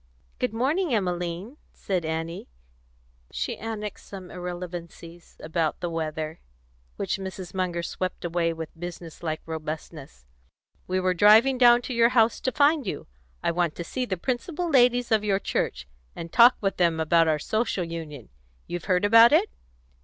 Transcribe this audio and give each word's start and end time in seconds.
"Good 0.39 0.51
morning, 0.51 0.95
Emmeline," 0.95 1.57
said 1.73 2.05
Annie; 2.05 2.47
she 3.29 3.55
annexed 3.59 4.07
some 4.07 4.31
irrelevancies 4.31 5.37
about 5.41 5.79
the 5.79 5.91
weather, 5.91 6.39
which 6.95 7.19
Mrs. 7.19 7.53
Munger 7.53 7.83
swept 7.83 8.25
away 8.25 8.51
with 8.51 8.71
business 8.79 9.21
like 9.21 9.41
robustness. 9.45 10.25
"We 10.87 10.99
were 10.99 11.13
driving 11.13 11.59
down 11.59 11.83
to 11.83 11.93
your 11.93 12.09
house 12.09 12.39
to 12.41 12.51
find 12.51 12.87
you. 12.87 13.05
I 13.43 13.51
want 13.51 13.75
to 13.75 13.83
see 13.83 14.05
the 14.05 14.17
principal 14.17 14.67
ladies 14.67 15.11
of 15.11 15.23
your 15.23 15.37
church, 15.37 15.87
and 16.15 16.31
talk 16.33 16.55
with 16.61 16.77
them 16.77 16.99
about 16.99 17.27
our 17.27 17.37
Social 17.37 17.83
Union. 17.83 18.29
You've 18.65 18.85
heard 18.85 19.05
about 19.05 19.31
it?" 19.31 19.51